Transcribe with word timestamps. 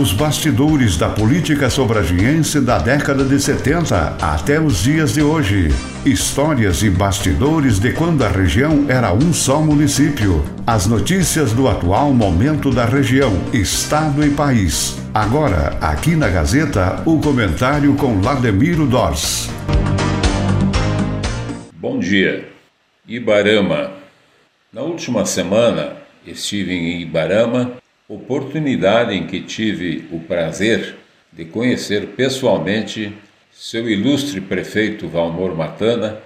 Os 0.00 0.12
bastidores 0.12 0.96
da 0.96 1.08
política 1.08 1.68
sobragiense 1.68 2.60
da 2.60 2.78
década 2.78 3.24
de 3.24 3.40
70 3.40 4.16
até 4.22 4.60
os 4.60 4.84
dias 4.84 5.14
de 5.14 5.22
hoje. 5.22 5.70
Histórias 6.06 6.84
e 6.84 6.88
bastidores 6.88 7.80
de 7.80 7.92
quando 7.92 8.22
a 8.22 8.28
região 8.28 8.86
era 8.88 9.12
um 9.12 9.32
só 9.32 9.60
município. 9.60 10.44
As 10.64 10.86
notícias 10.86 11.52
do 11.52 11.66
atual 11.66 12.12
momento 12.12 12.70
da 12.70 12.84
região, 12.84 13.32
estado 13.52 14.24
e 14.24 14.30
país. 14.30 14.96
Agora, 15.12 15.76
aqui 15.80 16.14
na 16.14 16.28
Gazeta, 16.28 17.02
o 17.04 17.18
comentário 17.18 17.92
com 17.96 18.20
Lademiro 18.20 18.86
Dors. 18.86 19.50
Bom 21.72 21.98
dia. 21.98 22.48
Ibarama. 23.04 23.90
Na 24.72 24.82
última 24.82 25.26
semana 25.26 25.96
estive 26.24 26.72
em 26.72 27.02
Ibarama 27.02 27.72
oportunidade 28.08 29.14
em 29.14 29.26
que 29.26 29.40
tive 29.42 30.08
o 30.10 30.18
prazer 30.20 30.96
de 31.30 31.44
conhecer 31.44 32.06
pessoalmente 32.08 33.12
seu 33.52 33.88
ilustre 33.88 34.40
prefeito 34.40 35.06
Valmor 35.06 35.54
Matana, 35.54 36.20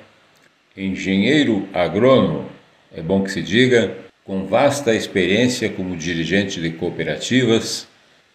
engenheiro 0.77 1.69
agrônomo, 1.73 2.49
é 2.95 3.03
bom 3.03 3.25
que 3.25 3.33
se 3.33 3.43
diga, 3.43 3.97
com 4.25 4.47
vasta 4.47 4.95
experiência 4.95 5.69
como 5.69 5.97
dirigente 5.97 6.61
de 6.61 6.71
cooperativas, 6.71 7.89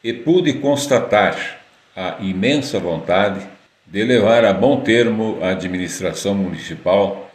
e 0.04 0.12
pude 0.12 0.54
constatar 0.54 1.62
a 1.96 2.18
imensa 2.20 2.80
vontade 2.80 3.48
de 3.86 4.04
levar 4.04 4.44
a 4.44 4.54
bom 4.54 4.82
termo 4.82 5.40
a 5.42 5.52
administração 5.52 6.36
municipal 6.36 7.32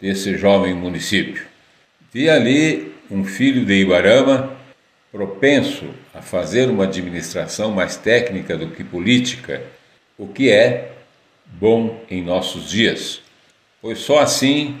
desse 0.00 0.36
jovem 0.36 0.74
município. 0.74 1.46
Vi 2.12 2.28
ali 2.28 2.92
um 3.10 3.24
filho 3.24 3.64
de 3.64 3.74
Ibarama 3.74 4.61
propenso 5.12 5.90
a 6.14 6.22
fazer 6.22 6.70
uma 6.70 6.84
administração 6.84 7.70
mais 7.70 7.96
técnica 7.98 8.56
do 8.56 8.68
que 8.68 8.82
política, 8.82 9.62
o 10.16 10.26
que 10.26 10.50
é 10.50 10.92
bom 11.44 12.00
em 12.10 12.22
nossos 12.22 12.70
dias, 12.70 13.20
pois 13.82 13.98
só 13.98 14.20
assim 14.20 14.80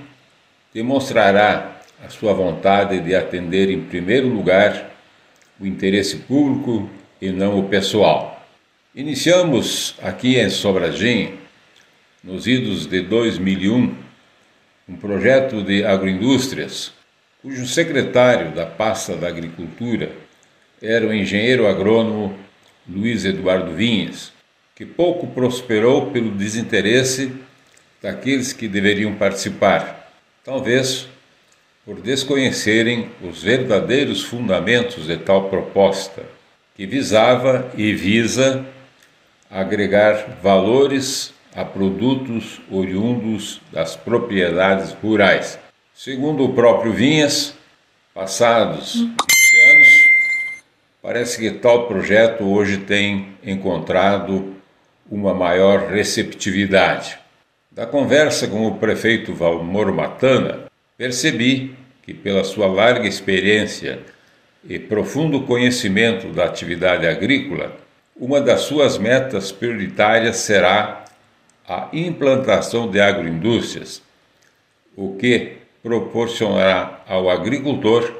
demonstrará 0.72 1.82
a 2.02 2.08
sua 2.08 2.32
vontade 2.32 2.98
de 3.00 3.14
atender 3.14 3.68
em 3.68 3.84
primeiro 3.84 4.26
lugar 4.26 4.90
o 5.60 5.66
interesse 5.66 6.16
público 6.16 6.88
e 7.20 7.30
não 7.30 7.58
o 7.58 7.68
pessoal. 7.68 8.42
Iniciamos 8.94 9.96
aqui 10.02 10.38
em 10.38 10.48
Sobradinho, 10.48 11.38
nos 12.24 12.46
idos 12.46 12.86
de 12.86 13.02
2001, 13.02 13.94
um 14.88 14.96
projeto 14.96 15.62
de 15.62 15.84
agroindústrias 15.84 16.92
cujo 17.42 17.66
secretário 17.66 18.52
da 18.52 18.64
pasta 18.64 19.16
da 19.16 19.26
Agricultura 19.26 20.12
era 20.80 21.04
o 21.04 21.12
engenheiro 21.12 21.66
agrônomo 21.66 22.38
Luiz 22.88 23.24
Eduardo 23.24 23.72
Vinhas, 23.72 24.32
que 24.76 24.86
pouco 24.86 25.26
prosperou 25.26 26.12
pelo 26.12 26.30
desinteresse 26.30 27.32
daqueles 28.00 28.52
que 28.52 28.68
deveriam 28.68 29.14
participar, 29.14 30.12
talvez 30.44 31.08
por 31.84 32.00
desconhecerem 32.00 33.10
os 33.20 33.42
verdadeiros 33.42 34.22
fundamentos 34.22 35.08
de 35.08 35.16
tal 35.16 35.48
proposta, 35.48 36.22
que 36.76 36.86
visava 36.86 37.72
e 37.76 37.92
visa 37.92 38.64
agregar 39.50 40.38
valores 40.40 41.34
a 41.54 41.64
produtos 41.64 42.60
oriundos 42.70 43.60
das 43.72 43.96
propriedades 43.96 44.92
rurais 45.02 45.58
Segundo 45.94 46.44
o 46.44 46.54
próprio 46.54 46.92
Vinhas, 46.92 47.54
passados 48.14 48.96
hum. 48.96 49.14
anos, 49.70 49.88
parece 51.02 51.38
que 51.38 51.50
tal 51.50 51.86
projeto 51.86 52.44
hoje 52.44 52.78
tem 52.78 53.36
encontrado 53.44 54.54
uma 55.10 55.34
maior 55.34 55.90
receptividade. 55.90 57.18
Da 57.70 57.84
conversa 57.84 58.48
com 58.48 58.66
o 58.66 58.76
prefeito 58.76 59.34
Valmor 59.34 59.92
Matana, 59.92 60.64
percebi 60.96 61.76
que, 62.02 62.14
pela 62.14 62.42
sua 62.42 62.66
larga 62.66 63.06
experiência 63.06 64.00
e 64.66 64.78
profundo 64.78 65.42
conhecimento 65.42 66.28
da 66.28 66.46
atividade 66.46 67.06
agrícola, 67.06 67.76
uma 68.16 68.40
das 68.40 68.62
suas 68.62 68.96
metas 68.96 69.52
prioritárias 69.52 70.36
será 70.36 71.04
a 71.68 71.88
implantação 71.92 72.90
de 72.90 72.98
agroindústrias, 72.98 74.02
o 74.96 75.16
que 75.16 75.61
proporcionará 75.82 77.02
ao 77.08 77.28
agricultor 77.28 78.12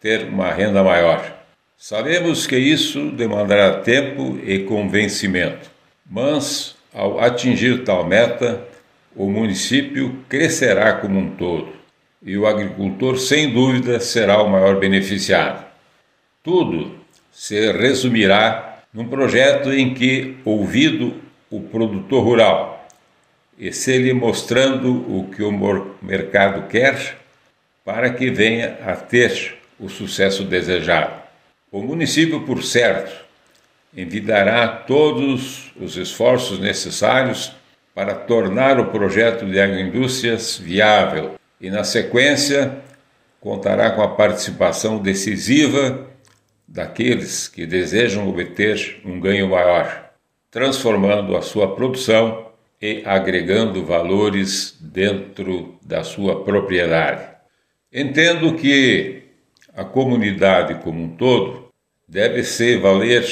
ter 0.00 0.28
uma 0.28 0.50
renda 0.50 0.82
maior. 0.82 1.38
Sabemos 1.76 2.46
que 2.46 2.56
isso 2.56 3.10
demandará 3.12 3.80
tempo 3.80 4.38
e 4.44 4.60
convencimento, 4.60 5.70
mas 6.08 6.74
ao 6.92 7.20
atingir 7.20 7.84
tal 7.84 8.04
meta, 8.04 8.66
o 9.14 9.28
município 9.28 10.24
crescerá 10.28 10.94
como 10.94 11.18
um 11.18 11.30
todo 11.30 11.80
e 12.22 12.36
o 12.36 12.46
agricultor, 12.46 13.18
sem 13.18 13.50
dúvida, 13.50 13.98
será 13.98 14.42
o 14.42 14.50
maior 14.50 14.78
beneficiado. 14.78 15.64
Tudo 16.42 16.96
se 17.32 17.72
resumirá 17.72 18.82
num 18.92 19.08
projeto 19.08 19.72
em 19.72 19.94
que, 19.94 20.36
ouvido 20.44 21.14
o 21.50 21.60
produtor 21.60 22.22
rural, 22.22 22.79
e 23.60 23.70
se 23.74 23.98
lhe 23.98 24.14
mostrando 24.14 24.90
o 24.90 25.28
que 25.28 25.42
o 25.42 25.52
mercado 26.00 26.66
quer 26.66 27.18
para 27.84 28.08
que 28.08 28.30
venha 28.30 28.78
a 28.86 28.96
ter 28.96 29.58
o 29.78 29.86
sucesso 29.86 30.44
desejado. 30.44 31.20
O 31.70 31.82
município, 31.82 32.40
por 32.46 32.62
certo, 32.62 33.12
envidará 33.94 34.66
todos 34.66 35.70
os 35.78 35.98
esforços 35.98 36.58
necessários 36.58 37.52
para 37.94 38.14
tornar 38.14 38.80
o 38.80 38.86
projeto 38.86 39.44
de 39.44 39.60
agroindústrias 39.60 40.56
viável 40.56 41.34
e, 41.60 41.68
na 41.68 41.84
sequência, 41.84 42.78
contará 43.40 43.90
com 43.90 44.00
a 44.00 44.08
participação 44.08 44.98
decisiva 44.98 46.06
daqueles 46.66 47.46
que 47.46 47.66
desejam 47.66 48.26
obter 48.26 49.02
um 49.04 49.20
ganho 49.20 49.50
maior, 49.50 50.12
transformando 50.50 51.36
a 51.36 51.42
sua 51.42 51.74
produção 51.74 52.49
e 52.80 53.02
agregando 53.04 53.84
valores 53.84 54.76
dentro 54.80 55.78
da 55.84 56.02
sua 56.02 56.42
propriedade. 56.44 57.28
Entendo 57.92 58.54
que 58.54 59.22
a 59.74 59.84
comunidade 59.84 60.76
como 60.82 61.02
um 61.02 61.08
todo 61.08 61.68
deve 62.08 62.42
se 62.42 62.76
valer 62.76 63.24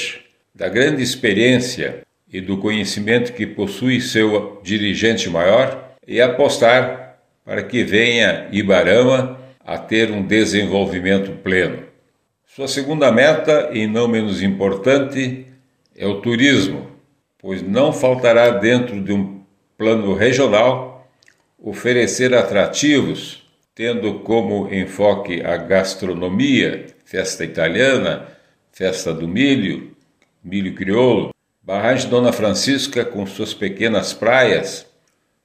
da 0.54 0.68
grande 0.68 1.02
experiência 1.02 2.02
e 2.30 2.40
do 2.40 2.58
conhecimento 2.58 3.32
que 3.32 3.46
possui 3.46 4.00
seu 4.00 4.60
dirigente 4.62 5.30
maior 5.30 5.94
e 6.06 6.20
apostar 6.20 7.18
para 7.44 7.62
que 7.62 7.82
venha 7.82 8.48
Ibarama 8.52 9.38
a 9.64 9.78
ter 9.78 10.10
um 10.10 10.22
desenvolvimento 10.22 11.32
pleno. 11.42 11.84
Sua 12.46 12.68
segunda 12.68 13.12
meta, 13.12 13.70
e 13.72 13.86
não 13.86 14.08
menos 14.08 14.42
importante, 14.42 15.46
é 15.96 16.06
o 16.06 16.20
turismo, 16.20 16.90
pois 17.38 17.62
não 17.62 17.92
faltará 17.92 18.50
dentro 18.50 19.00
de 19.00 19.12
um 19.12 19.37
plano 19.78 20.12
regional, 20.12 21.08
oferecer 21.56 22.34
atrativos, 22.34 23.44
tendo 23.76 24.18
como 24.20 24.74
enfoque 24.74 25.40
a 25.40 25.56
gastronomia, 25.56 26.86
festa 27.04 27.44
italiana, 27.44 28.26
festa 28.72 29.14
do 29.14 29.28
milho, 29.28 29.96
milho 30.42 30.74
crioulo, 30.74 31.32
Barragem 31.62 32.10
Dona 32.10 32.32
Francisca 32.32 33.04
com 33.04 33.24
suas 33.24 33.54
pequenas 33.54 34.12
praias, 34.12 34.84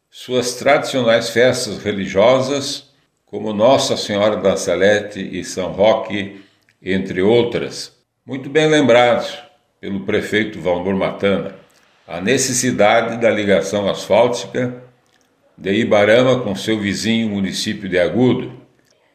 suas 0.10 0.56
tradicionais 0.56 1.30
festas 1.30 1.84
religiosas, 1.84 2.92
como 3.28 3.54
Nossa 3.54 3.96
Senhora 3.96 4.38
da 4.38 4.58
Salete 4.58 5.20
e 5.20 5.44
São 5.44 5.72
Roque, 5.74 6.42
entre 6.82 7.22
outras. 7.22 7.96
Muito 8.26 8.50
bem 8.50 8.68
lembrados 8.68 9.38
pelo 9.80 10.06
prefeito 10.06 10.60
Valmor 10.60 10.96
Matana 10.96 11.63
a 12.08 12.20
necessidade 12.20 13.18
da 13.18 13.30
ligação 13.30 13.90
asfáltica 13.90 14.84
de 15.58 15.72
Ibarama 15.74 16.40
com 16.42 16.56
seu 16.56 16.80
vizinho 16.80 17.30
município 17.30 17.88
de 17.88 17.98
Agudo, 17.98 18.54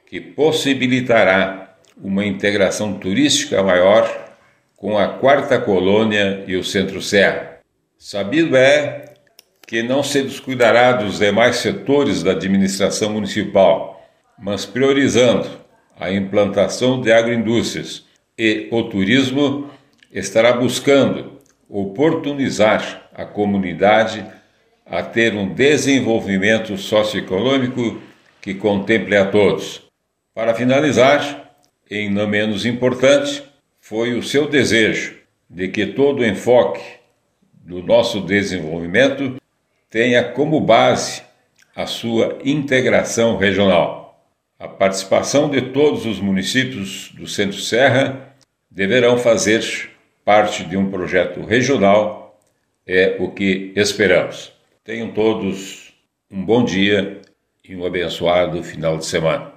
que 0.07 0.21
possibilitará 0.21 1.77
uma 1.97 2.25
integração 2.25 2.95
turística 2.95 3.63
maior 3.63 4.29
com 4.77 4.97
a 4.97 5.09
quarta 5.09 5.59
colônia 5.59 6.45
e 6.47 6.57
o 6.57 6.65
centro-serra. 6.65 7.59
Sabido 7.99 8.57
é 8.57 9.05
que 9.67 9.83
não 9.83 10.03
se 10.03 10.23
descuidará 10.23 10.93
dos 10.93 11.19
demais 11.19 11.57
setores 11.57 12.23
da 12.23 12.31
administração 12.31 13.11
municipal, 13.13 14.03
mas 14.39 14.65
priorizando 14.65 15.49
a 15.99 16.11
implantação 16.11 17.01
de 17.01 17.13
agroindústrias 17.13 18.05
e 18.39 18.69
o 18.71 18.85
turismo, 18.85 19.69
estará 20.13 20.53
buscando 20.53 21.38
oportunizar 21.69 23.11
a 23.15 23.25
comunidade 23.25 24.25
a 24.87 25.03
ter 25.03 25.35
um 25.35 25.53
desenvolvimento 25.53 26.77
socioeconômico 26.79 28.01
que 28.41 28.55
contemple 28.55 29.17
a 29.17 29.27
todos. 29.27 29.83
Para 30.35 30.55
finalizar, 30.55 31.53
em 31.91 32.09
não 32.11 32.27
menos 32.27 32.65
importante, 32.65 33.43
foi 33.81 34.15
o 34.15 34.23
seu 34.23 34.49
desejo 34.49 35.17
de 35.49 35.69
que 35.69 35.87
todo 35.87 36.21
o 36.21 36.27
enfoque 36.27 36.83
do 37.53 37.83
nosso 37.83 38.21
desenvolvimento 38.21 39.37
tenha 39.91 40.23
como 40.23 40.61
base 40.61 41.23
a 41.75 41.87
sua 41.87 42.39
integração 42.45 43.37
regional. 43.37 44.27
A 44.59 44.67
participação 44.67 45.49
de 45.49 45.61
todos 45.63 46.05
os 46.07 46.19
municípios 46.19 47.13
do 47.15 47.27
Centro-Serra 47.27 48.35
deverão 48.71 49.19
fazer 49.19 49.63
parte 50.29 50.63
de 50.63 50.77
um 50.77 50.91
projeto 50.91 51.41
regional, 51.41 52.39
é 52.87 53.17
o 53.19 53.31
que 53.31 53.73
esperamos. 53.75 54.53
Tenham 54.85 55.11
todos 55.11 55.95
um 56.31 56.45
bom 56.45 56.63
dia 56.63 57.23
e 57.67 57.75
um 57.75 57.87
abençoado 57.87 58.63
final 58.63 58.99
de 58.99 59.07
semana. 59.07 59.53